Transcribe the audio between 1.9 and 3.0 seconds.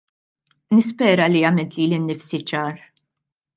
nnifsi ċar.